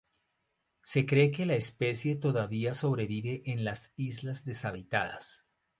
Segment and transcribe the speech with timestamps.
[0.81, 5.45] Se cree que la especie todavía sobrevive en las islas deshabitadas.